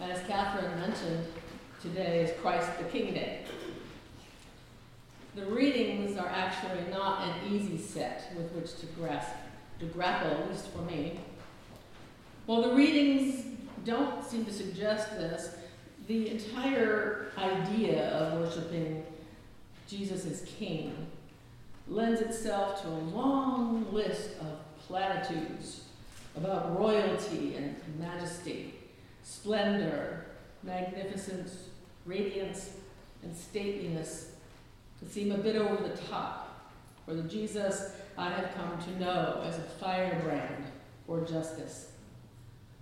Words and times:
As 0.00 0.20
Catherine 0.26 0.80
mentioned, 0.80 1.24
today 1.80 2.24
is 2.24 2.40
Christ 2.40 2.68
the 2.78 2.84
King 2.84 3.14
Day. 3.14 3.44
The 5.36 5.46
readings 5.46 6.18
are 6.18 6.26
actually 6.26 6.90
not 6.90 7.28
an 7.28 7.52
easy 7.52 7.78
set 7.78 8.32
with 8.36 8.50
which 8.52 8.76
to 8.80 8.86
grasp, 8.86 9.30
to 9.78 9.86
grapple, 9.86 10.32
at 10.32 10.50
least 10.50 10.66
for 10.68 10.82
me. 10.82 11.20
While 12.46 12.62
the 12.62 12.74
readings 12.74 13.44
don't 13.84 14.24
seem 14.24 14.44
to 14.46 14.52
suggest 14.52 15.10
this, 15.12 15.54
the 16.08 16.28
entire 16.28 17.32
idea 17.38 18.08
of 18.10 18.40
worshiping 18.40 19.04
Jesus 19.88 20.26
as 20.26 20.42
King 20.42 21.06
lends 21.88 22.20
itself 22.20 22.82
to 22.82 22.88
a 22.88 23.00
long 23.14 23.86
list 23.92 24.30
of 24.40 24.58
platitudes 24.86 25.84
about 26.36 26.78
royalty 26.78 27.54
and 27.56 27.76
majesty, 27.98 28.73
splendor, 29.24 30.26
magnificence, 30.62 31.70
radiance, 32.06 32.70
and 33.22 33.34
stateliness 33.34 34.26
that 35.00 35.10
seem 35.10 35.32
a 35.32 35.38
bit 35.38 35.56
over 35.56 35.82
the 35.82 35.96
top 36.08 36.70
for 37.04 37.14
the 37.14 37.22
Jesus 37.22 37.92
I 38.16 38.30
have 38.30 38.54
come 38.54 38.78
to 38.80 39.00
know 39.00 39.42
as 39.44 39.58
a 39.58 39.62
firebrand 39.62 40.64
for 41.06 41.22
justice, 41.22 41.90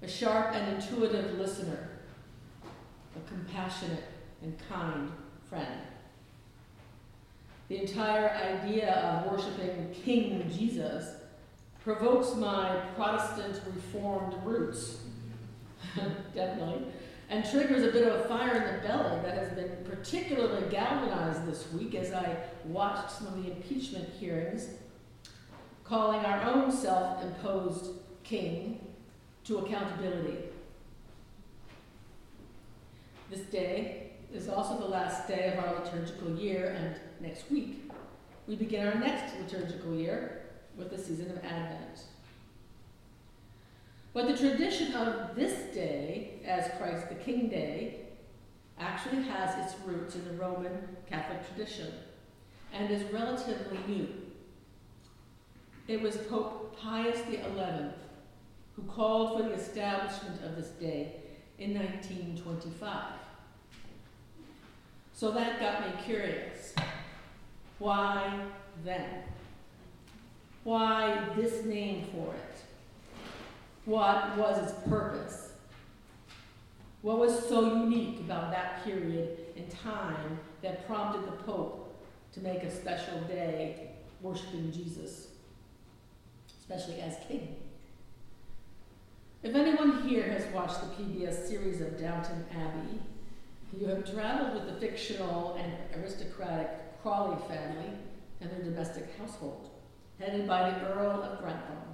a 0.02 0.08
sharp 0.08 0.54
and 0.54 0.74
intuitive 0.74 1.38
listener, 1.38 1.88
a 3.16 3.28
compassionate 3.28 4.04
and 4.42 4.54
kind 4.68 5.10
friend. 5.48 5.80
The 7.68 7.80
entire 7.80 8.30
idea 8.30 8.92
of 8.92 9.32
worshiping 9.32 9.94
King 10.04 10.50
Jesus 10.54 11.14
provokes 11.82 12.34
my 12.34 12.80
Protestant 12.94 13.60
Reformed 13.74 14.34
roots, 14.44 14.98
definitely, 16.34 16.84
and 17.28 17.48
triggers 17.50 17.82
a 17.82 17.92
bit 17.92 18.06
of 18.06 18.20
a 18.20 18.24
fire 18.24 18.56
in 18.56 18.74
the 18.74 18.86
belly 18.86 19.20
that 19.22 19.36
has 19.36 19.52
been 19.52 19.76
particularly 19.88 20.68
galvanized 20.70 21.46
this 21.46 21.70
week 21.72 21.94
as 21.94 22.12
I 22.12 22.36
watched 22.64 23.10
some 23.10 23.28
of 23.28 23.42
the 23.42 23.50
impeachment 23.50 24.08
hearings, 24.20 24.68
calling 25.84 26.24
our 26.24 26.42
own 26.42 26.70
self 26.70 27.22
imposed 27.22 27.92
king 28.22 28.86
to 29.44 29.58
accountability. 29.58 30.38
This 33.30 33.40
day 33.46 34.10
is 34.32 34.48
also 34.48 34.78
the 34.78 34.88
last 34.88 35.26
day 35.26 35.54
of 35.54 35.64
our 35.64 35.82
liturgical 35.82 36.36
year, 36.36 36.74
and 36.76 36.96
next 37.20 37.50
week 37.50 37.90
we 38.46 38.56
begin 38.56 38.86
our 38.86 38.94
next 38.94 39.38
liturgical 39.38 39.94
year 39.94 40.42
with 40.76 40.90
the 40.90 40.98
season 40.98 41.30
of 41.30 41.38
Advent. 41.44 42.04
But 44.12 44.28
the 44.28 44.36
tradition 44.36 44.94
of 44.94 45.34
this 45.34 45.74
day, 45.74 46.40
as 46.44 46.70
Christ 46.78 47.08
the 47.08 47.14
King 47.14 47.48
Day, 47.48 48.00
actually 48.78 49.22
has 49.22 49.64
its 49.64 49.80
roots 49.86 50.14
in 50.14 50.24
the 50.26 50.34
Roman 50.34 50.96
Catholic 51.08 51.46
tradition 51.46 51.92
and 52.72 52.90
is 52.90 53.10
relatively 53.12 53.78
new. 53.86 54.08
It 55.88 56.02
was 56.02 56.16
Pope 56.16 56.76
Pius 56.78 57.18
XI 57.30 57.38
who 58.76 58.82
called 58.88 59.38
for 59.38 59.48
the 59.48 59.54
establishment 59.54 60.42
of 60.44 60.56
this 60.56 60.68
day 60.68 61.16
in 61.58 61.74
1925. 61.74 63.04
So 65.14 65.30
that 65.32 65.60
got 65.60 65.86
me 65.86 66.02
curious. 66.02 66.74
Why 67.78 68.44
then? 68.84 69.22
Why 70.64 71.28
this 71.36 71.64
name 71.64 72.06
for 72.12 72.34
it? 72.34 72.51
What 73.84 74.36
was 74.36 74.62
its 74.62 74.88
purpose? 74.88 75.52
What 77.02 77.18
was 77.18 77.48
so 77.48 77.74
unique 77.74 78.20
about 78.20 78.52
that 78.52 78.84
period 78.84 79.38
in 79.56 79.66
time 79.68 80.38
that 80.62 80.86
prompted 80.86 81.26
the 81.26 81.36
Pope 81.42 81.92
to 82.32 82.40
make 82.40 82.62
a 82.62 82.70
special 82.70 83.20
day 83.22 83.90
worshiping 84.20 84.70
Jesus, 84.70 85.28
especially 86.60 87.00
as 87.00 87.16
king? 87.26 87.56
If 89.42 89.56
anyone 89.56 90.08
here 90.08 90.30
has 90.30 90.46
watched 90.54 90.80
the 90.80 91.02
PBS 91.02 91.48
series 91.48 91.80
of 91.80 91.98
Downton 91.98 92.44
Abbey, 92.52 93.00
you 93.76 93.88
have 93.88 94.08
traveled 94.08 94.54
with 94.54 94.72
the 94.72 94.80
fictional 94.80 95.58
and 95.60 96.00
aristocratic 96.00 97.02
Crawley 97.02 97.36
family 97.48 97.90
and 98.40 98.48
their 98.48 98.62
domestic 98.62 99.08
household 99.18 99.70
headed 100.20 100.46
by 100.46 100.70
the 100.70 100.92
Earl 100.92 101.20
of 101.22 101.40
Grantham. 101.40 101.91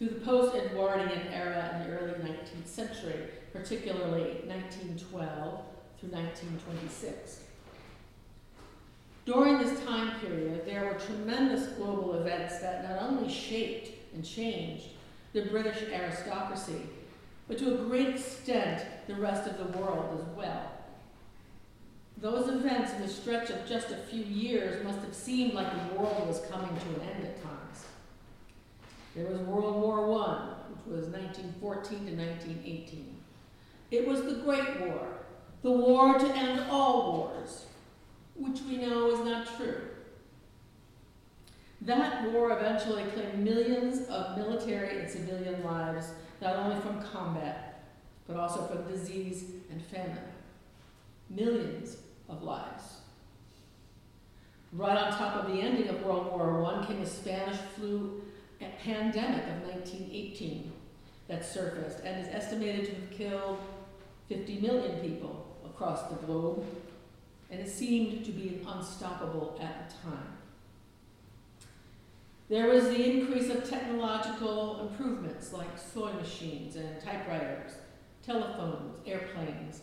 Through 0.00 0.08
the 0.08 0.24
post 0.24 0.56
Edwardian 0.56 1.28
era 1.30 1.74
in 1.74 1.90
the 1.90 1.98
early 1.98 2.14
19th 2.14 2.66
century, 2.66 3.26
particularly 3.52 4.40
1912 4.46 5.60
through 6.00 6.08
1926. 6.08 7.42
During 9.26 9.58
this 9.58 9.84
time 9.84 10.18
period, 10.20 10.64
there 10.64 10.86
were 10.86 10.98
tremendous 10.98 11.66
global 11.74 12.14
events 12.14 12.60
that 12.60 12.88
not 12.88 13.10
only 13.10 13.30
shaped 13.30 13.90
and 14.14 14.24
changed 14.24 14.86
the 15.34 15.42
British 15.42 15.82
aristocracy, 15.92 16.80
but 17.46 17.58
to 17.58 17.74
a 17.74 17.84
great 17.84 18.08
extent 18.08 18.82
the 19.06 19.16
rest 19.16 19.50
of 19.50 19.58
the 19.58 19.78
world 19.78 20.18
as 20.18 20.34
well. 20.34 20.72
Those 22.16 22.48
events 22.48 22.94
in 22.94 23.02
the 23.02 23.08
stretch 23.08 23.50
of 23.50 23.68
just 23.68 23.90
a 23.90 23.96
few 23.96 24.24
years 24.24 24.82
must 24.82 25.00
have 25.00 25.14
seemed 25.14 25.52
like 25.52 25.70
the 25.70 26.00
world 26.00 26.26
was 26.26 26.40
coming 26.50 26.74
to 26.74 27.02
an 27.02 27.08
end 27.16 27.24
at 27.26 27.42
times. 27.42 27.59
There 29.20 29.28
was 29.28 29.40
World 29.40 29.82
War 29.82 29.98
I, 30.24 30.54
which 30.70 30.86
was 30.86 31.08
1914 31.08 32.06
to 32.06 32.16
1918. 32.16 33.16
It 33.90 34.08
was 34.08 34.22
the 34.22 34.36
Great 34.36 34.80
War, 34.80 35.08
the 35.62 35.70
war 35.70 36.18
to 36.18 36.26
end 36.26 36.64
all 36.70 37.18
wars, 37.18 37.66
which 38.34 38.62
we 38.62 38.78
know 38.78 39.10
is 39.10 39.20
not 39.20 39.46
true. 39.58 39.82
That 41.82 42.32
war 42.32 42.52
eventually 42.52 43.02
claimed 43.12 43.44
millions 43.44 44.08
of 44.08 44.38
military 44.38 45.00
and 45.00 45.10
civilian 45.10 45.62
lives, 45.64 46.12
not 46.40 46.56
only 46.56 46.80
from 46.80 47.02
combat, 47.02 47.84
but 48.26 48.38
also 48.38 48.66
from 48.68 48.90
disease 48.90 49.50
and 49.70 49.82
famine. 49.82 50.16
Millions 51.28 51.98
of 52.30 52.42
lives. 52.42 52.84
Right 54.72 54.96
on 54.96 55.12
top 55.12 55.44
of 55.44 55.52
the 55.52 55.60
ending 55.60 55.88
of 55.88 56.02
World 56.04 56.32
War 56.32 56.64
I 56.64 56.86
came 56.86 57.00
the 57.00 57.06
Spanish 57.06 57.58
flu 57.76 58.22
pandemic 58.68 59.42
of 59.44 59.62
1918 59.62 60.72
that 61.28 61.44
surfaced 61.44 62.00
and 62.04 62.26
is 62.26 62.32
estimated 62.32 62.86
to 62.86 62.94
have 62.94 63.10
killed 63.10 63.60
50 64.28 64.60
million 64.60 65.00
people 65.00 65.56
across 65.64 66.08
the 66.08 66.16
globe, 66.26 66.64
and 67.50 67.60
it 67.60 67.68
seemed 67.68 68.24
to 68.24 68.32
be 68.32 68.60
unstoppable 68.66 69.58
at 69.60 69.88
the 69.88 70.08
time. 70.08 70.36
There 72.48 72.68
was 72.68 72.84
the 72.84 73.10
increase 73.10 73.48
of 73.48 73.68
technological 73.68 74.88
improvements 74.88 75.52
like 75.52 75.78
sewing 75.78 76.16
machines 76.16 76.76
and 76.76 77.00
typewriters, 77.00 77.72
telephones, 78.24 78.96
airplanes, 79.06 79.82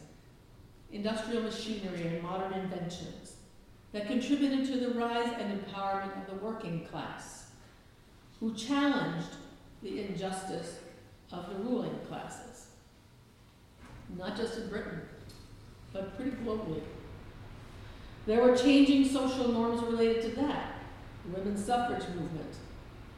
industrial 0.91 1.43
machinery, 1.43 2.07
and 2.07 2.21
modern 2.21 2.53
inventions 2.53 3.37
that 3.93 4.07
contributed 4.07 4.65
to 4.65 4.79
the 4.79 4.99
rise 4.99 5.31
and 5.39 5.61
empowerment 5.61 6.21
of 6.21 6.27
the 6.29 6.45
working 6.45 6.85
class, 6.85 7.46
who 8.39 8.53
challenged 8.53 9.35
the 9.81 10.01
injustice 10.01 10.79
of 11.31 11.49
the 11.49 11.55
ruling 11.55 11.97
classes. 12.07 12.67
Not 14.17 14.37
just 14.37 14.57
in 14.57 14.69
Britain, 14.69 15.01
but 15.91 16.15
pretty 16.15 16.31
globally. 16.31 16.81
There 18.25 18.41
were 18.41 18.55
changing 18.55 19.07
social 19.07 19.49
norms 19.49 19.81
related 19.83 20.21
to 20.23 20.41
that 20.41 20.73
the 21.25 21.39
women's 21.39 21.65
suffrage 21.65 22.07
movement, 22.09 22.55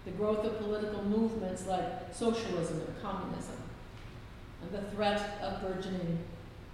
the 0.05 0.11
growth 0.11 0.45
of 0.45 0.57
political 0.59 1.03
movements 1.03 1.67
like 1.67 2.13
socialism 2.13 2.81
and 2.81 3.01
communism, 3.01 3.57
and 4.61 4.71
the 4.71 4.89
threat 4.91 5.39
of 5.41 5.61
burgeoning 5.61 6.17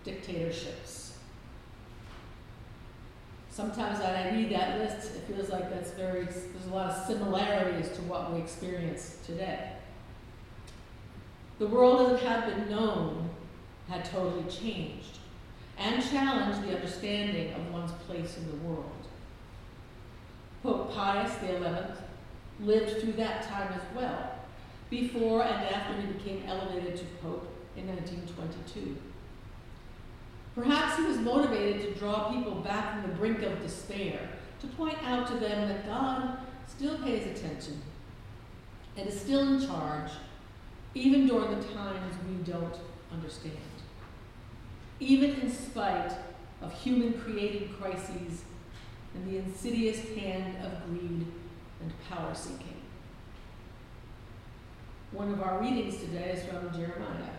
dictatorships. 0.04 1.15
Sometimes 3.56 4.00
when 4.00 4.10
I 4.10 4.32
read 4.32 4.52
that 4.52 4.80
list, 4.80 5.16
it 5.16 5.34
feels 5.34 5.48
like 5.48 5.70
that's 5.70 5.92
very, 5.92 6.26
there's 6.26 6.66
a 6.70 6.76
lot 6.76 6.92
of 6.92 7.06
similarities 7.06 7.88
to 7.96 8.02
what 8.02 8.34
we 8.34 8.42
experience 8.42 9.20
today. 9.26 9.72
The 11.60 11.68
world 11.68 12.02
as 12.02 12.22
it 12.22 12.28
had 12.28 12.48
been 12.48 12.70
known 12.70 13.30
had 13.88 14.04
totally 14.04 14.44
changed 14.52 15.20
and 15.78 16.04
challenged 16.04 16.68
the 16.68 16.76
understanding 16.76 17.54
of 17.54 17.72
one's 17.72 17.94
place 18.06 18.36
in 18.36 18.46
the 18.46 18.58
world. 18.68 19.08
Pope 20.62 20.94
Pius 20.94 21.32
XI 21.40 22.62
lived 22.62 23.00
through 23.00 23.14
that 23.14 23.44
time 23.44 23.72
as 23.72 23.96
well, 23.96 24.36
before 24.90 25.44
and 25.44 25.64
after 25.74 26.02
he 26.02 26.08
became 26.08 26.44
elevated 26.46 26.98
to 26.98 27.06
Pope 27.22 27.48
in 27.78 27.88
1922. 27.88 28.98
Perhaps 30.56 30.98
he 30.98 31.04
was 31.04 31.18
motivated 31.18 31.82
to 31.82 32.00
draw 32.00 32.32
people 32.32 32.56
back 32.56 32.94
from 32.94 33.12
the 33.12 33.18
brink 33.18 33.42
of 33.42 33.62
despair, 33.62 34.30
to 34.62 34.68
point 34.68 34.98
out 35.04 35.28
to 35.28 35.34
them 35.34 35.68
that 35.68 35.86
God 35.86 36.38
still 36.66 36.98
pays 37.00 37.28
attention 37.38 37.82
and 38.96 39.08
is 39.08 39.20
still 39.20 39.42
in 39.42 39.68
charge, 39.68 40.10
even 40.94 41.28
during 41.28 41.50
the 41.60 41.64
times 41.74 42.16
we 42.30 42.36
don't 42.50 42.78
understand. 43.12 43.58
even 45.00 45.32
in 45.42 45.52
spite 45.52 46.14
of 46.62 46.74
human 46.74 47.14
created 47.20 47.70
crises 47.80 48.44
and 49.14 49.30
the 49.30 49.38
insidious 49.38 50.00
hand 50.16 50.56
of 50.66 50.86
greed 50.88 51.26
and 51.82 51.94
power 52.10 52.34
seeking. 52.34 52.82
One 55.12 55.32
of 55.32 55.42
our 55.42 55.62
readings 55.62 55.98
today 55.98 56.32
is 56.32 56.44
from 56.46 56.72
Jeremiah. 56.74 57.30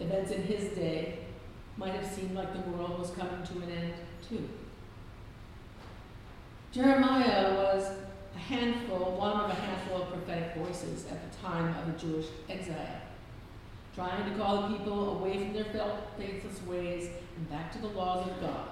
Events 0.00 0.30
in 0.30 0.42
his 0.42 0.76
day 0.76 1.18
might 1.78 1.94
have 1.94 2.06
seemed 2.06 2.34
like 2.34 2.52
the 2.52 2.70
world 2.70 2.98
was 2.98 3.10
coming 3.10 3.42
to 3.44 3.52
an 3.62 3.70
end, 3.70 3.94
too. 4.28 4.48
Jeremiah 6.72 7.54
was 7.54 7.92
a 8.34 8.38
handful, 8.38 9.16
one 9.16 9.40
of 9.40 9.50
a 9.50 9.54
handful 9.54 10.02
of 10.02 10.08
prophetic 10.08 10.56
voices 10.56 11.06
at 11.10 11.30
the 11.30 11.38
time 11.38 11.74
of 11.76 11.86
the 11.86 12.06
Jewish 12.06 12.26
exile, 12.50 13.00
trying 13.94 14.30
to 14.30 14.36
call 14.36 14.62
the 14.62 14.76
people 14.76 15.18
away 15.18 15.38
from 15.38 15.52
their 15.52 15.64
faithless 16.18 16.62
ways 16.66 17.10
and 17.36 17.48
back 17.48 17.72
to 17.72 17.78
the 17.78 17.88
laws 17.88 18.28
of 18.28 18.40
God. 18.40 18.68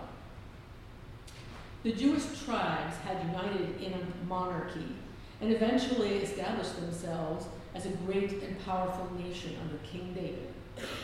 The 1.85 1.93
Jewish 1.93 2.25
tribes 2.45 2.97
had 2.97 3.25
united 3.29 3.81
in 3.81 3.93
a 3.93 4.27
monarchy 4.29 4.97
and 5.41 5.53
eventually 5.53 6.17
established 6.17 6.75
themselves 6.81 7.47
as 7.75 7.87
a 7.87 7.91
great 7.91 8.43
and 8.43 8.65
powerful 8.65 9.09
nation 9.17 9.55
under 9.63 9.79
King 9.79 10.13
David 10.13 10.53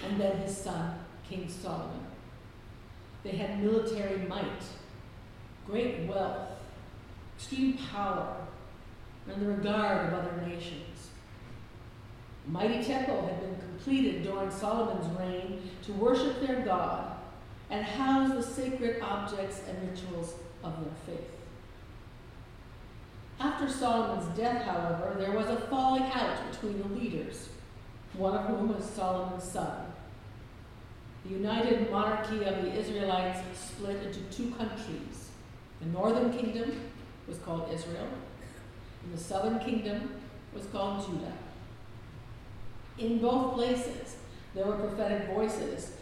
and 0.05 0.21
then 0.21 0.37
his 0.39 0.57
son, 0.57 0.99
King 1.33 1.49
Solomon. 1.49 2.07
They 3.23 3.31
had 3.31 3.63
military 3.63 4.19
might, 4.27 4.63
great 5.67 6.07
wealth, 6.07 6.51
extreme 7.37 7.79
power, 7.91 8.37
and 9.27 9.41
the 9.41 9.47
regard 9.47 10.09
of 10.09 10.19
other 10.19 10.47
nations. 10.47 11.09
Mighty 12.47 12.85
temple 12.85 13.27
had 13.27 13.41
been 13.41 13.57
completed 13.57 14.25
during 14.25 14.51
Solomon's 14.51 15.19
reign 15.19 15.71
to 15.85 15.93
worship 15.93 16.47
their 16.47 16.61
God 16.63 17.17
and 17.71 17.83
house 17.83 18.35
the 18.35 18.43
sacred 18.43 19.01
objects 19.01 19.63
and 19.67 19.91
rituals 19.91 20.35
of 20.63 20.75
their 20.85 21.17
faith. 21.17 21.31
After 23.41 23.71
Solomon's 23.71 24.37
death, 24.37 24.65
however, 24.65 25.17
there 25.19 25.33
was 25.33 25.47
a 25.47 25.57
falling 25.69 26.03
out 26.03 26.51
between 26.51 26.83
the 26.83 26.89
leaders, 26.89 27.49
one 28.13 28.35
of 28.35 28.47
whom 28.47 28.75
was 28.75 28.85
Solomon's 28.85 29.45
son. 29.45 29.92
The 31.25 31.31
united 31.31 31.91
monarchy 31.91 32.45
of 32.45 32.63
the 32.63 32.73
Israelites 32.73 33.41
split 33.55 34.03
into 34.03 34.21
two 34.31 34.51
countries. 34.53 35.31
The 35.81 35.87
northern 35.89 36.37
kingdom 36.37 36.81
was 37.29 37.39
called 37.39 37.73
Israel, 37.73 38.09
and 39.05 39.15
the 39.15 39.23
southern 39.23 39.59
kingdom 39.61 40.17
was 40.53 40.67
called 40.67 41.07
Judah. 41.07 41.33
In 42.99 43.19
both 43.19 43.55
places, 43.55 44.17
there 44.55 44.67
were 44.67 44.77
prophetic 44.77 45.29
voices 45.29 45.93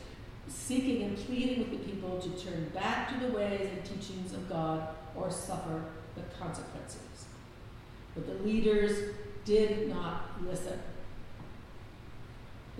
seeking 0.48 1.02
and 1.02 1.16
pleading 1.16 1.60
with 1.60 1.70
the 1.70 1.90
people 1.90 2.18
to 2.18 2.28
turn 2.30 2.70
back 2.74 3.08
to 3.08 3.26
the 3.26 3.32
ways 3.32 3.70
and 3.70 3.84
teachings 3.84 4.32
of 4.32 4.48
God 4.48 4.88
or 5.14 5.30
suffer 5.30 5.84
the 6.16 6.22
consequences. 6.38 7.26
But 8.14 8.26
the 8.26 8.44
leaders 8.44 9.14
did 9.44 9.88
not 9.88 10.42
listen. 10.44 10.78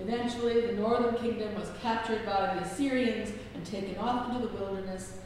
Eventually, 0.03 0.61
the 0.63 0.73
northern 0.73 1.15
kingdom 1.17 1.55
was 1.55 1.71
captured 1.83 2.25
by 2.25 2.55
the 2.55 2.63
Assyrians 2.63 3.33
and 3.55 3.65
taken 3.67 3.97
off 3.99 4.29
into 4.29 4.47
the 4.47 4.55
wilderness, 4.55 5.19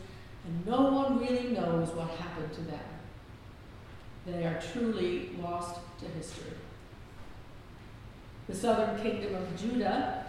and 0.44 0.66
no 0.66 0.82
one 0.90 1.18
really 1.18 1.48
knows 1.48 1.90
what 1.90 2.10
happened 2.10 2.52
to 2.54 2.60
them. 2.62 2.80
They 4.26 4.44
are 4.44 4.60
truly 4.72 5.30
lost 5.40 5.80
to 6.00 6.06
history. 6.06 6.52
The 8.48 8.54
southern 8.54 9.00
kingdom 9.00 9.34
of 9.34 9.60
Judah 9.60 10.26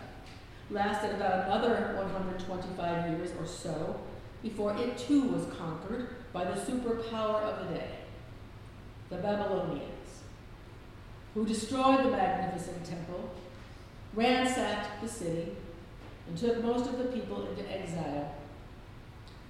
lasted 0.69 1.15
about 1.15 1.45
another 1.45 1.95
125 1.97 3.09
years 3.11 3.31
or 3.39 3.45
so 3.45 3.99
before 4.41 4.75
it 4.77 4.97
too 4.97 5.23
was 5.23 5.45
conquered 5.57 6.09
by 6.31 6.43
the 6.43 6.59
superpower 6.59 7.41
of 7.41 7.67
the 7.67 7.75
day, 7.75 7.89
the 9.09 9.17
Babylonians, 9.17 10.21
who 11.33 11.45
destroyed 11.45 12.05
the 12.05 12.11
magnificent 12.11 12.85
temple, 12.85 13.31
ransacked 14.15 15.01
the 15.01 15.07
city, 15.07 15.51
and 16.27 16.37
took 16.37 16.63
most 16.63 16.89
of 16.89 16.97
the 16.97 17.05
people 17.05 17.47
into 17.47 17.69
exile, 17.71 18.33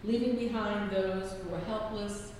leaving 0.03 0.35
behind 0.35 0.91
those 0.91 1.33
who 1.33 1.49
were 1.49 1.59
helpless, 1.59 2.33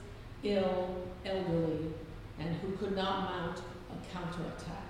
ill, 0.43 0.95
elderly, 1.25 1.93
and 2.39 2.55
who 2.57 2.75
could 2.77 2.95
not 2.95 3.23
mount 3.23 3.59
a 3.59 4.13
counterattack. 4.13 4.83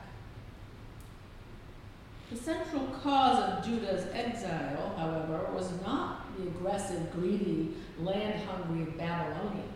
The 2.32 2.38
central 2.38 2.88
cause 3.04 3.38
of 3.40 3.66
Judah's 3.66 4.08
exile, 4.12 4.96
however, 4.98 5.48
was 5.54 5.70
not 5.86 6.36
the 6.38 6.48
aggressive, 6.48 7.12
greedy, 7.14 7.76
land 8.00 8.42
hungry 8.46 8.92
Babylonians. 8.98 9.72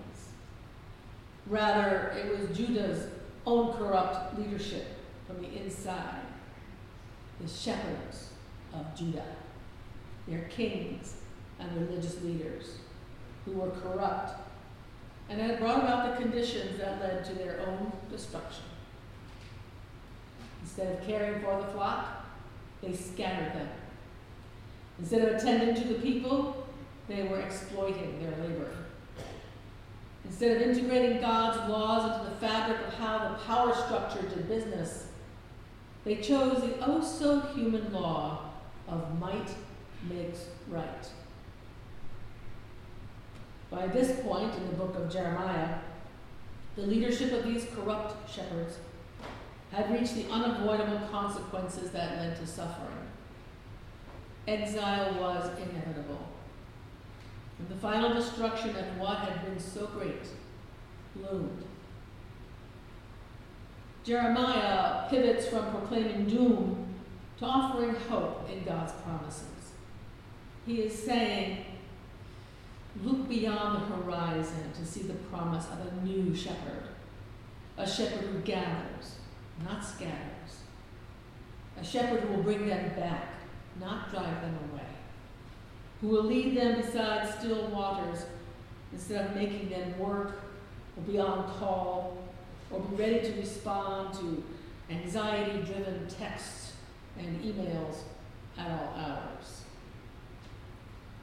Rather, 1.46 2.14
it 2.18 2.38
was 2.38 2.58
Judah's 2.58 3.08
own 3.46 3.74
corrupt 3.74 4.38
leadership 4.38 4.88
from 5.28 5.42
the 5.42 5.62
inside, 5.62 6.19
the 7.40 7.48
shepherds 7.48 8.30
of 8.74 8.96
Judah, 8.96 9.36
their 10.28 10.44
kings 10.44 11.16
and 11.60 11.88
religious 11.88 12.22
leaders, 12.22 12.78
who 13.46 13.54
were 13.54 13.70
corrupt 13.70 14.40
and 15.30 15.40
had 15.40 15.60
brought 15.60 15.80
about 15.80 16.10
the 16.10 16.22
conditions 16.24 16.80
that 16.80 17.00
led 17.00 17.24
to 17.26 17.34
their 17.34 17.62
own 17.68 17.92
destruction. 18.10 18.64
Instead 20.62 20.98
of 20.98 21.08
caring 21.08 21.42
for 21.42 21.62
the 21.62 21.68
flock, 21.72 22.26
they 22.82 22.94
scattered 22.94 23.54
them. 23.54 23.70
Instead 25.00 25.22
of 25.22 25.36
attending 25.36 25.76
to 25.76 25.94
the 25.94 26.00
people, 26.00 26.68
they 27.08 27.24
were 27.24 27.40
exploiting 27.40 28.20
their 28.22 28.32
labor. 28.46 28.70
Instead 30.26 30.58
of 30.58 30.62
integrating 30.62 31.22
God's 31.22 31.70
laws 31.70 32.20
into 32.20 32.30
the 32.30 32.36
fabric 32.38 32.78
of 32.88 32.94
how 32.94 33.30
the 33.30 33.36
power 33.46 33.74
structure 33.74 34.22
did 34.28 34.48
business, 34.48 35.08
they 36.04 36.16
chose 36.16 36.62
the 36.62 36.76
oh 36.86 37.02
so 37.02 37.42
human 37.54 37.92
law 37.92 38.52
of 38.88 39.20
might 39.20 39.50
makes 40.10 40.46
right. 40.68 41.10
By 43.70 43.88
this 43.88 44.20
point 44.22 44.56
in 44.56 44.68
the 44.68 44.74
book 44.74 44.96
of 44.96 45.12
Jeremiah, 45.12 45.80
the 46.76 46.82
leadership 46.84 47.32
of 47.34 47.44
these 47.44 47.68
corrupt 47.76 48.30
shepherds 48.30 48.80
had 49.72 49.92
reached 49.92 50.16
the 50.16 50.28
unavoidable 50.30 51.08
consequences 51.12 51.92
that 51.92 52.18
led 52.18 52.36
to 52.38 52.48
suffering. 52.48 52.88
Exile 54.48 55.14
was 55.20 55.52
inevitable. 55.58 56.28
And 57.60 57.70
the 57.70 57.76
final 57.76 58.14
destruction 58.14 58.76
of 58.76 58.98
what 58.98 59.20
had 59.20 59.46
been 59.46 59.60
so 59.60 59.88
great 59.88 60.28
loomed. 61.16 61.66
Jeremiah 64.04 65.10
pivots 65.10 65.48
from 65.48 65.72
proclaiming 65.72 66.26
doom 66.26 66.88
to 67.40 67.46
offering 67.46 67.96
hope 67.96 68.50
in 68.50 68.64
God's 68.64 68.94
promises. 69.04 69.46
He 70.66 70.82
is 70.82 70.98
saying, 70.98 71.66
Look 73.04 73.30
beyond 73.30 73.76
the 73.76 73.96
horizon 73.96 74.72
to 74.74 74.86
see 74.86 75.04
the 75.04 75.14
promise 75.14 75.66
of 75.68 75.88
a 75.88 76.06
new 76.06 76.36
shepherd, 76.36 76.88
a 77.78 77.88
shepherd 77.88 78.26
who 78.26 78.40
gathers, 78.40 79.16
not 79.64 79.86
scatters, 79.86 80.64
a 81.80 81.84
shepherd 81.84 82.22
who 82.22 82.36
will 82.36 82.44
bring 82.44 82.68
them 82.68 82.90
back, 82.96 83.28
not 83.80 84.12
drive 84.12 84.42
them 84.42 84.58
away, 84.72 84.82
who 86.02 86.08
will 86.08 86.24
lead 86.24 86.58
them 86.58 86.82
beside 86.82 87.34
still 87.40 87.68
waters 87.68 88.26
instead 88.92 89.28
of 89.28 89.36
making 89.36 89.70
them 89.70 89.98
work 89.98 90.42
or 90.98 91.04
be 91.04 91.20
on 91.20 91.50
call 91.60 92.18
or 92.72 92.80
be 92.80 92.96
ready 92.96 93.20
to 93.22 93.40
respond 93.40 94.14
to 94.16 94.44
anxiety 94.90 95.62
driven 95.62 96.08
texts 96.08 96.74
and 97.18 97.42
emails 97.44 97.98
at 98.58 98.70
all 98.70 98.94
hours. 98.98 99.64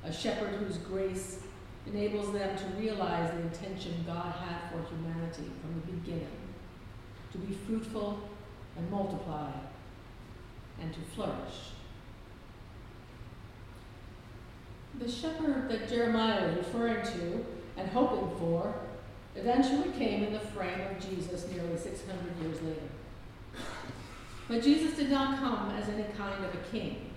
A 0.04 0.12
shepherd 0.12 0.54
whose 0.54 0.78
grace 0.78 1.40
enables 1.86 2.32
them 2.32 2.56
to 2.56 2.64
realize 2.80 3.30
the 3.32 3.40
intention 3.40 4.04
God 4.06 4.34
had 4.34 4.70
for 4.70 4.94
humanity 4.94 5.50
from 5.60 5.80
the 5.80 5.92
beginning 5.92 6.26
to 7.32 7.38
be 7.38 7.54
fruitful 7.54 8.28
and 8.76 8.90
multiply 8.90 9.50
and 10.80 10.92
to 10.92 11.00
flourish. 11.14 11.72
The 14.98 15.10
shepherd 15.10 15.68
that 15.68 15.88
Jeremiah 15.88 16.48
was 16.48 16.56
referring 16.56 17.04
to 17.04 17.44
and 17.76 17.88
hoping 17.90 18.36
for 18.38 18.74
eventually 19.36 19.90
came 19.92 20.24
in 20.24 20.32
the 20.32 20.40
frame 20.40 20.80
of 20.80 21.10
Jesus 21.10 21.46
nearly 21.50 21.76
600 21.76 22.42
years 22.42 22.62
later. 22.62 22.80
But 24.48 24.62
Jesus 24.62 24.96
did 24.96 25.10
not 25.10 25.38
come 25.38 25.70
as 25.70 25.88
any 25.88 26.04
kind 26.16 26.44
of 26.44 26.54
a 26.54 26.58
king. 26.70 27.10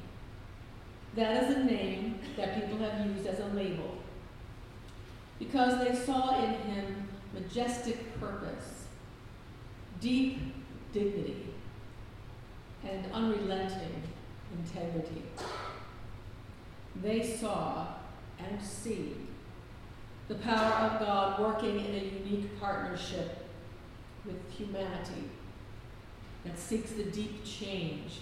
That 1.16 1.44
is 1.44 1.56
a 1.56 1.64
name 1.64 2.20
that 2.38 2.56
people 2.56 2.78
have 2.80 3.06
used 3.06 3.28
as 3.28 3.40
a 3.40 3.48
label 3.48 3.98
because 5.40 5.80
they 5.80 5.96
saw 5.96 6.44
in 6.44 6.54
him 6.54 7.08
majestic 7.34 8.20
purpose, 8.20 8.86
deep 10.02 10.40
dignity, 10.92 11.48
and 12.84 13.12
unrelenting 13.14 14.02
integrity. 14.58 15.24
they 17.02 17.24
saw 17.24 17.88
and 18.40 18.62
see 18.62 19.16
the 20.30 20.36
power 20.36 20.86
of 20.86 21.00
God 21.00 21.40
working 21.40 21.80
in 21.80 21.96
a 21.96 22.04
unique 22.24 22.60
partnership 22.60 23.48
with 24.26 24.38
humanity 24.52 25.24
that 26.46 26.58
seeks 26.58 26.92
the 26.92 27.06
deep 27.06 27.44
change 27.44 28.20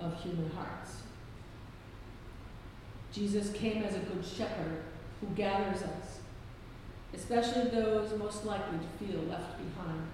of 0.00 0.18
human 0.22 0.50
hearts. 0.52 1.02
Jesus 3.12 3.52
came 3.52 3.82
as 3.82 3.94
a 3.94 3.98
good 3.98 4.24
shepherd 4.24 4.84
who 5.20 5.26
gathers 5.34 5.82
us, 5.82 6.20
especially 7.12 7.68
those 7.68 8.18
most 8.18 8.46
likely 8.46 8.78
to 8.78 9.04
feel 9.04 9.20
left 9.24 9.58
behind. 9.58 10.06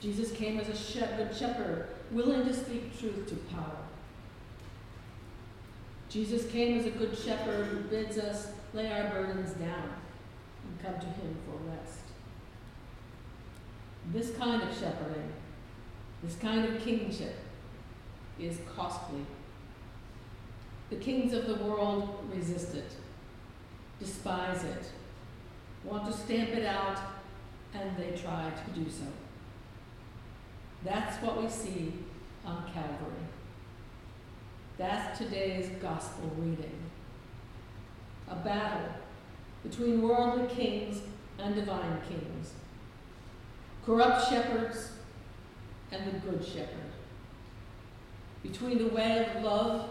Jesus 0.00 0.32
came 0.32 0.58
as 0.58 0.66
a 0.66 1.06
good 1.16 1.34
shepherd, 1.34 1.90
willing 2.10 2.44
to 2.44 2.52
speak 2.52 2.98
truth 2.98 3.28
to 3.28 3.36
power. 3.54 3.76
Jesus 6.16 6.50
came 6.50 6.78
as 6.78 6.86
a 6.86 6.90
good 6.92 7.14
shepherd 7.14 7.66
who 7.66 7.80
bids 7.90 8.16
us 8.16 8.48
lay 8.72 8.90
our 8.90 9.10
burdens 9.10 9.52
down 9.52 9.90
and 10.64 10.82
come 10.82 10.98
to 10.98 11.04
him 11.04 11.36
for 11.44 11.58
rest. 11.70 11.98
This 14.14 14.34
kind 14.34 14.62
of 14.62 14.70
shepherding, 14.70 15.30
this 16.22 16.36
kind 16.36 16.64
of 16.64 16.82
kingship, 16.82 17.36
is 18.40 18.56
costly. 18.74 19.26
The 20.88 20.96
kings 20.96 21.34
of 21.34 21.46
the 21.48 21.56
world 21.56 22.26
resist 22.34 22.74
it, 22.74 22.92
despise 24.00 24.64
it, 24.64 24.90
want 25.84 26.10
to 26.10 26.16
stamp 26.16 26.48
it 26.48 26.64
out, 26.64 26.98
and 27.74 27.94
they 27.98 28.16
try 28.16 28.50
to 28.50 28.80
do 28.80 28.90
so. 28.90 29.04
That's 30.82 31.22
what 31.22 31.42
we 31.42 31.50
see 31.50 31.92
on 32.46 32.64
Calvary. 32.72 33.35
That's 34.78 35.18
today's 35.18 35.70
gospel 35.80 36.30
reading. 36.36 36.78
A 38.28 38.34
battle 38.36 38.88
between 39.62 40.02
worldly 40.02 40.54
kings 40.54 41.00
and 41.38 41.54
divine 41.54 42.00
kings, 42.06 42.52
corrupt 43.84 44.28
shepherds 44.28 44.92
and 45.90 46.06
the 46.06 46.18
good 46.18 46.44
shepherd, 46.44 46.92
between 48.42 48.78
the 48.78 48.88
way 48.88 49.26
of 49.26 49.42
love, 49.42 49.88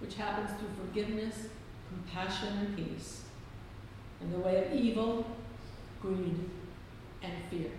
which 0.00 0.14
happens 0.14 0.50
through 0.58 0.86
forgiveness, 0.86 1.48
compassion, 1.88 2.56
and 2.58 2.76
peace, 2.76 3.22
and 4.20 4.32
the 4.32 4.38
way 4.38 4.64
of 4.64 4.72
evil, 4.72 5.26
greed, 6.00 6.38
and 7.22 7.32
fear. 7.50 7.70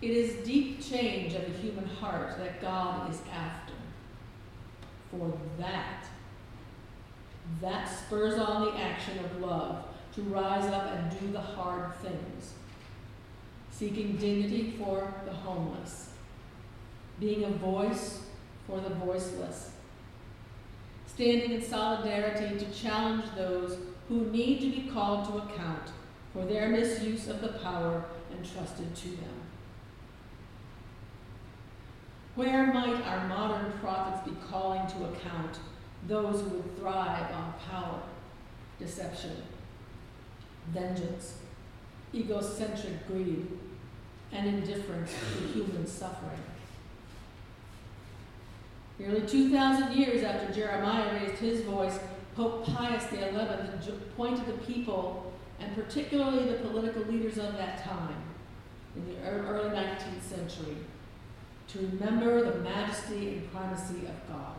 It 0.00 0.10
is 0.10 0.46
deep 0.46 0.80
change 0.80 1.34
of 1.34 1.44
the 1.46 1.58
human 1.58 1.86
heart 1.86 2.38
that 2.38 2.62
God 2.62 3.10
is 3.12 3.20
after. 3.32 3.72
For 5.10 5.32
that, 5.58 6.04
that 7.60 7.86
spurs 7.88 8.38
on 8.38 8.66
the 8.66 8.80
action 8.80 9.18
of 9.24 9.40
love 9.40 9.84
to 10.14 10.22
rise 10.22 10.66
up 10.66 10.92
and 10.92 11.20
do 11.20 11.32
the 11.32 11.40
hard 11.40 11.94
things. 11.96 12.52
Seeking 13.70 14.16
dignity 14.16 14.74
for 14.78 15.14
the 15.24 15.32
homeless, 15.32 16.10
being 17.20 17.44
a 17.44 17.50
voice 17.50 18.20
for 18.66 18.80
the 18.80 18.90
voiceless, 18.90 19.70
standing 21.06 21.52
in 21.52 21.62
solidarity 21.62 22.58
to 22.58 22.70
challenge 22.72 23.24
those 23.36 23.78
who 24.08 24.26
need 24.26 24.60
to 24.60 24.70
be 24.70 24.90
called 24.92 25.26
to 25.28 25.38
account 25.38 25.90
for 26.32 26.44
their 26.44 26.68
misuse 26.68 27.28
of 27.28 27.40
the 27.40 27.48
power 27.48 28.04
entrusted 28.36 28.94
to 28.94 29.08
them. 29.08 29.47
Where 32.38 32.72
might 32.72 33.04
our 33.04 33.26
modern 33.26 33.72
prophets 33.80 34.24
be 34.24 34.36
calling 34.48 34.86
to 34.86 35.06
account 35.06 35.58
those 36.06 36.40
who 36.40 36.50
would 36.50 36.78
thrive 36.78 37.34
on 37.34 37.52
power, 37.68 38.00
deception, 38.78 39.42
vengeance, 40.68 41.38
egocentric 42.14 43.08
greed, 43.08 43.48
and 44.30 44.46
indifference 44.46 45.10
to 45.10 45.48
human 45.48 45.84
suffering? 45.84 46.38
Nearly 49.00 49.22
2,000 49.22 49.96
years 49.96 50.22
after 50.22 50.52
Jeremiah 50.52 51.20
raised 51.20 51.40
his 51.40 51.62
voice, 51.62 51.98
Pope 52.36 52.64
Pius 52.66 53.10
XI 53.10 53.92
pointed 54.16 54.46
the 54.46 54.64
people, 54.64 55.32
and 55.58 55.74
particularly 55.74 56.48
the 56.48 56.58
political 56.58 57.02
leaders 57.02 57.36
of 57.38 57.54
that 57.54 57.82
time, 57.82 58.22
in 58.94 59.08
the 59.08 59.28
early 59.28 59.70
19th 59.70 60.22
century, 60.22 60.76
to 61.68 61.78
remember 61.78 62.50
the 62.50 62.60
majesty 62.60 63.28
and 63.28 63.52
primacy 63.52 64.06
of 64.06 64.28
God. 64.28 64.54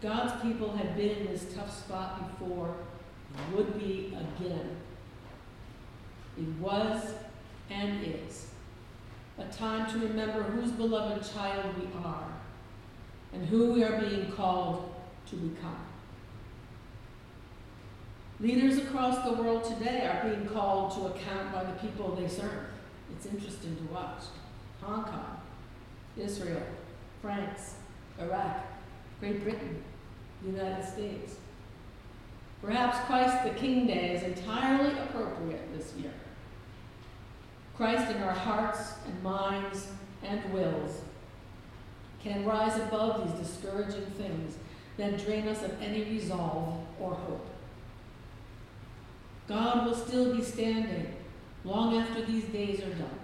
God's 0.00 0.42
people 0.42 0.76
had 0.76 0.96
been 0.96 1.10
in 1.10 1.26
this 1.26 1.46
tough 1.54 1.76
spot 1.76 2.38
before, 2.38 2.74
would 3.54 3.78
be 3.78 4.16
again. 4.16 4.76
It 6.36 6.48
was 6.60 7.02
and 7.70 8.04
is 8.04 8.48
a 9.38 9.44
time 9.44 9.90
to 9.92 10.06
remember 10.06 10.42
whose 10.42 10.72
beloved 10.72 11.30
child 11.32 11.74
we 11.78 11.86
are 12.02 12.28
and 13.32 13.46
who 13.46 13.72
we 13.72 13.84
are 13.84 14.00
being 14.00 14.30
called 14.32 14.94
to 15.30 15.36
become. 15.36 15.84
Leaders 18.40 18.78
across 18.78 19.24
the 19.24 19.34
world 19.34 19.64
today 19.64 20.06
are 20.06 20.28
being 20.28 20.46
called 20.48 20.92
to 20.92 21.06
account 21.06 21.52
by 21.52 21.64
the 21.64 21.72
people 21.72 22.14
they 22.14 22.28
serve. 22.28 22.66
It's 23.12 23.26
interesting 23.26 23.76
to 23.76 23.92
watch. 23.92 24.22
Hong 24.82 25.04
Kong, 25.04 25.40
Israel, 26.16 26.62
France, 27.20 27.74
Iraq, 28.20 28.64
Great 29.20 29.42
Britain, 29.42 29.82
United 30.44 30.84
States. 30.84 31.36
Perhaps 32.62 33.06
Christ 33.06 33.44
the 33.44 33.50
King 33.50 33.86
Day 33.86 34.16
is 34.16 34.22
entirely 34.22 34.92
appropriate 34.98 35.76
this 35.76 35.92
year. 35.94 36.12
Christ 37.76 38.10
in 38.14 38.22
our 38.22 38.32
hearts 38.32 38.94
and 39.06 39.22
minds 39.22 39.86
and 40.24 40.52
wills 40.52 41.00
can 42.22 42.44
rise 42.44 42.76
above 42.76 43.38
these 43.38 43.46
discouraging 43.46 44.06
things 44.16 44.56
that 44.96 45.24
drain 45.24 45.46
us 45.46 45.62
of 45.62 45.80
any 45.80 46.02
resolve 46.02 46.84
or 46.98 47.14
hope. 47.14 47.46
God 49.46 49.86
will 49.86 49.94
still 49.94 50.36
be 50.36 50.42
standing 50.42 51.14
long 51.64 51.96
after 51.96 52.24
these 52.24 52.44
days 52.46 52.80
are 52.80 52.94
done. 52.94 53.17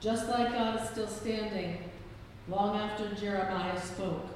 Just 0.00 0.28
like 0.28 0.52
God 0.52 0.80
is 0.80 0.88
still 0.88 1.06
standing 1.06 1.78
long 2.48 2.76
after 2.76 3.14
Jeremiah 3.14 3.78
spoke, 3.80 4.26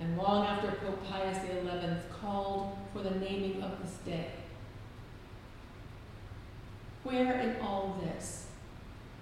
and 0.00 0.18
long 0.18 0.44
after 0.46 0.72
Pope 0.72 1.08
Pius 1.08 1.38
XI 1.38 2.08
called 2.20 2.76
for 2.92 3.00
the 3.00 3.12
naming 3.12 3.62
of 3.62 3.80
this 3.80 3.94
day. 4.04 4.30
Where 7.04 7.38
in 7.38 7.60
all 7.60 8.00
this 8.02 8.48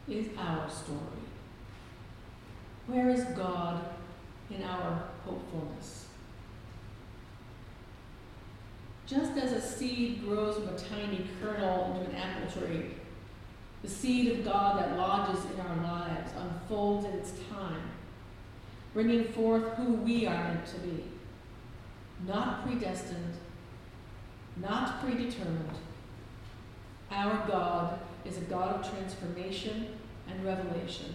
is 0.09 0.28
our 0.38 0.68
story? 0.71 0.99
Where 2.87 3.11
is 3.11 3.25
God 3.37 3.85
in 4.50 4.62
our 4.62 5.04
hopefulness? 5.25 6.06
Just 9.06 9.37
as 9.37 9.52
a 9.52 9.61
seed 9.61 10.25
grows 10.25 10.56
from 10.56 10.68
a 10.68 10.78
tiny 10.78 11.26
kernel 11.40 11.94
into 11.94 12.11
an 12.11 12.16
apple 12.16 12.61
tree, 12.61 12.94
the 13.82 13.88
seed 13.88 14.28
of 14.28 14.44
God 14.44 14.78
that 14.78 14.96
lodges 14.96 15.44
in 15.44 15.60
our 15.60 15.76
lives 15.82 16.30
unfolds 16.38 17.04
in 17.06 17.12
its 17.12 17.32
time, 17.50 17.82
bringing 18.94 19.24
forth 19.32 19.74
who 19.74 19.94
we 19.94 20.26
are 20.26 20.44
meant 20.44 20.66
to 20.66 20.78
be. 20.80 21.04
Not 22.26 22.64
predestined, 22.64 23.34
not 24.56 25.02
predetermined. 25.02 25.76
Our 27.10 27.46
God 27.48 27.98
is 28.24 28.38
a 28.38 28.42
God 28.42 28.76
of 28.76 28.90
transformation 28.90 29.88
and 30.28 30.44
revelation, 30.44 31.14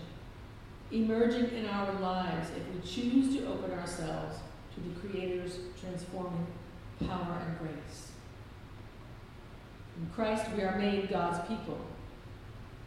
emerging 0.92 1.56
in 1.56 1.66
our 1.68 1.94
lives 2.02 2.50
if 2.50 2.68
we 2.74 2.82
choose 2.82 3.34
to 3.38 3.48
open 3.48 3.72
ourselves 3.72 4.40
to 4.76 4.82
the 4.82 5.00
Creator's 5.00 5.60
transforming 5.80 6.46
power 7.08 7.42
and 7.48 7.60
grace. 7.60 8.12
In 9.98 10.10
Christ, 10.14 10.52
we 10.56 10.64
are 10.64 10.78
made 10.78 11.10
God's 11.10 11.48
people 11.48 11.80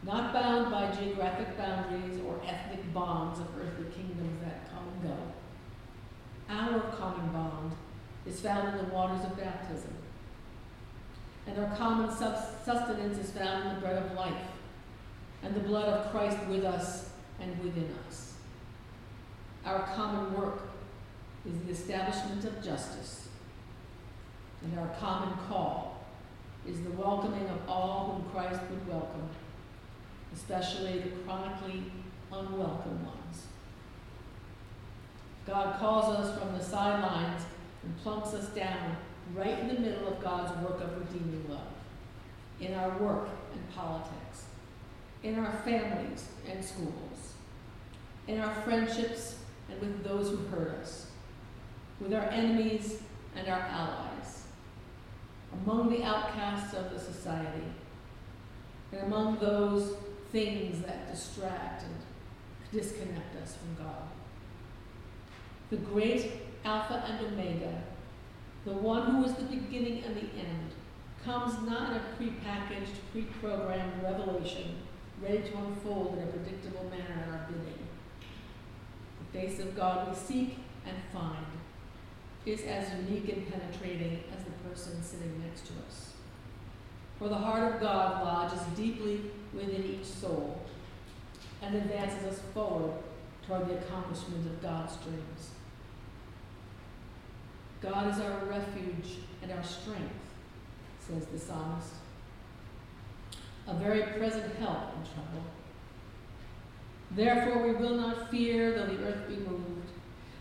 not 0.02 0.33
bound 0.33 0.71
by 0.71 0.90
geographic 0.97 1.57
boundaries 1.59 2.21
or 2.26 2.40
ethnic 2.47 2.92
bonds 2.95 3.38
of 3.38 3.47
earthly 3.59 3.87
kingdoms 3.95 4.40
that 4.42 4.71
come 4.71 4.88
and 4.88 5.02
go. 5.02 5.16
Our 6.49 6.80
common 6.97 7.28
bond 7.33 7.73
is 8.26 8.40
found 8.40 8.69
in 8.69 8.87
the 8.87 8.92
waters 8.92 9.25
of 9.25 9.37
baptism, 9.37 9.95
and 11.47 11.59
our 11.59 11.76
common 11.76 12.11
sustenance 12.11 13.19
is 13.19 13.30
found 13.30 13.69
in 13.69 13.75
the 13.75 13.80
bread 13.80 14.02
of 14.02 14.12
life 14.12 14.35
and 15.42 15.54
the 15.54 15.61
blood 15.61 15.88
of 15.88 16.11
Christ 16.11 16.38
with 16.49 16.64
us 16.64 17.11
and 17.38 17.59
within 17.62 17.95
us. 18.09 18.35
Our 19.64 19.80
common 19.95 20.35
work 20.35 20.62
is 21.47 21.59
the 21.61 21.73
establishment 21.73 22.45
of 22.45 22.62
justice, 22.62 23.28
and 24.62 24.78
our 24.78 24.88
common 24.99 25.37
call 25.49 26.04
is 26.66 26.83
the 26.83 26.90
welcoming 26.90 27.47
of 27.49 27.69
all 27.69 28.12
whom 28.12 28.30
Christ 28.30 28.61
would 28.71 28.88
welcome 28.88 29.28
especially 30.34 30.99
the 31.00 31.10
chronically 31.25 31.84
unwelcome 32.32 33.04
ones. 33.04 33.46
God 35.46 35.78
calls 35.78 36.16
us 36.16 36.38
from 36.38 36.56
the 36.56 36.62
sidelines 36.62 37.42
and 37.82 37.96
plunks 38.02 38.34
us 38.34 38.49
down 38.50 38.96
right 39.34 39.58
in 39.58 39.68
the 39.68 39.80
middle 39.80 40.08
of 40.08 40.22
God's 40.22 40.50
work 40.62 40.80
of 40.80 40.99
redeeming 40.99 41.44
love. 41.49 41.60
In 42.60 42.75
our 42.75 42.96
work 42.99 43.28
and 43.52 43.75
politics, 43.75 44.44
in 45.22 45.38
our 45.38 45.52
families 45.64 46.28
and 46.49 46.64
schools, 46.64 47.34
in 48.28 48.38
our 48.40 48.54
friendships 48.62 49.37
and 49.70 49.80
with 49.80 50.04
those 50.04 50.30
who 50.30 50.37
hurt 50.46 50.76
us, 50.80 51.06
with 52.00 52.12
our 52.12 52.28
enemies 52.30 53.00
and 53.34 53.49
our 53.49 53.60
allies, 53.60 54.44
among 55.52 55.90
the 55.90 56.04
outcasts 56.04 56.75
of 56.75 56.90
the 56.90 56.99
society, 56.99 57.64
and 58.92 59.02
among 59.02 59.38
those 59.38 59.94
things 60.32 60.84
that 60.84 61.10
distract 61.10 61.82
and 61.82 61.94
disconnect 62.72 63.37
us 63.42 63.56
from 63.56 63.84
God. 63.84 64.08
The 65.70 65.76
great 65.76 66.32
Alpha 66.64 67.04
and 67.06 67.26
Omega, 67.26 67.82
the 68.64 68.72
one 68.72 69.10
who 69.10 69.25
is 69.25 69.34
the 69.34 69.44
beginning 69.44 70.04
and 70.04 70.16
the 70.16 70.38
end, 70.38 70.70
comes 71.25 71.54
not 71.68 71.90
in 71.90 71.96
a 71.96 72.02
prepackaged, 72.18 72.96
pre-programmed 73.12 74.02
revelation 74.02 74.76
ready 75.22 75.42
to 75.50 75.56
unfold 75.58 76.16
in 76.16 76.25
a 76.25 76.26
predictable 76.26 76.84
manner 76.84 77.22
at 77.22 77.28
our 77.28 77.46
bidding. 77.49 77.87
The 79.18 79.38
face 79.38 79.60
of 79.60 79.76
God 79.76 80.08
we 80.08 80.14
seek 80.14 80.58
and 80.87 80.96
find 81.12 81.46
is 82.46 82.62
as 82.62 82.88
unique 83.06 83.28
and 83.28 83.52
penetrating 83.52 84.25
as 84.37 84.44
the 84.44 84.50
person 84.68 85.02
sitting 85.02 85.42
next 85.46 85.66
to 85.66 85.72
us. 85.87 86.12
For 87.21 87.29
the 87.29 87.37
heart 87.37 87.75
of 87.75 87.81
God 87.83 88.25
lodges 88.25 88.62
deeply 88.75 89.21
within 89.53 89.85
each 89.85 90.07
soul 90.07 90.59
and 91.61 91.75
advances 91.75 92.25
us 92.25 92.41
forward 92.55 92.95
toward 93.47 93.69
the 93.69 93.77
accomplishment 93.77 94.47
of 94.47 94.62
God's 94.62 94.97
dreams. 94.97 95.50
God 97.83 98.11
is 98.11 98.21
our 98.21 98.47
refuge 98.47 99.19
and 99.43 99.53
our 99.53 99.62
strength, 99.62 100.15
says 100.99 101.27
the 101.27 101.39
psalmist, 101.39 101.93
a 103.69 103.75
very 103.75 104.03
present 104.19 104.57
help 104.57 104.95
in 104.97 105.12
trouble. 105.12 105.45
Therefore, 107.11 107.67
we 107.67 107.75
will 107.75 107.97
not 107.97 108.31
fear 108.31 108.73
though 108.73 108.87
the 108.87 109.05
earth 109.05 109.29
be 109.29 109.37
moved, 109.37 109.91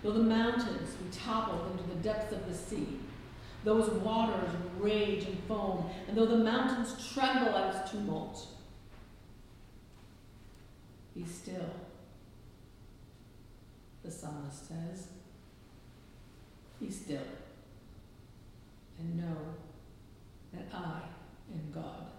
though 0.02 0.14
the 0.14 0.24
mountains 0.24 0.92
be 0.92 1.18
toppled 1.18 1.72
into 1.72 1.84
the 1.90 2.02
depths 2.02 2.32
of 2.32 2.48
the 2.48 2.56
sea, 2.56 3.00
those 3.63 3.89
waters 3.89 4.50
rage 4.80 5.25
and 5.25 5.38
foam, 5.48 5.89
and 6.08 6.18
though 6.18 6.25
the 6.25 6.38
mountains 6.38 6.96
tremble 7.13 7.56
at 7.56 7.75
its 7.75 7.92
tumult. 7.92 8.48
Be 11.16 11.25
still, 11.25 11.70
the 14.04 14.12
psalmist 14.12 14.68
says. 14.68 15.08
Be 16.80 16.89
still 16.89 17.20
and 19.00 19.18
know 19.18 19.38
that 20.54 20.68
I 20.74 21.01
am 21.54 21.72
God. 21.74 22.19